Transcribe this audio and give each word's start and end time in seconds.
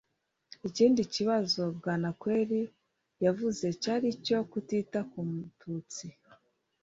ikindi 0.67 1.01
kibazo 1.13 1.61
bwanakweri 1.77 2.61
yavuze 3.25 3.65
cyari 3.81 4.05
icyo 4.15 4.37
kutita 4.51 4.99
ku 5.11 5.19
mututsi 5.29 6.05